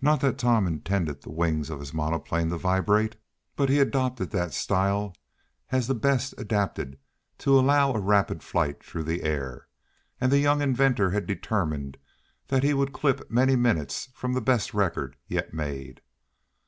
Not 0.00 0.20
that 0.20 0.38
Tom 0.38 0.64
intended 0.68 1.22
the 1.22 1.32
wings 1.32 1.70
of 1.70 1.80
his 1.80 1.92
monoplane 1.92 2.50
to 2.50 2.56
vibrate, 2.56 3.16
but 3.56 3.68
he 3.68 3.80
adopted 3.80 4.30
that 4.30 4.54
style 4.54 5.12
as 5.72 5.88
being 5.88 5.96
the 5.96 6.00
best 6.02 6.34
adapted 6.38 7.00
to 7.38 7.58
allow 7.58 7.92
of 7.92 8.04
rapid 8.04 8.44
flight 8.44 8.80
through 8.84 9.02
the 9.02 9.24
air; 9.24 9.66
and 10.20 10.30
the 10.30 10.38
young 10.38 10.62
inventor 10.62 11.10
had 11.10 11.26
determined 11.26 11.98
that 12.46 12.62
he 12.62 12.74
would 12.74 12.92
clip 12.92 13.28
many 13.28 13.56
minutes 13.56 14.08
from 14.14 14.34
the 14.34 14.40
best 14.40 14.72
record 14.72 15.16
yet 15.26 15.52
made. 15.52 16.00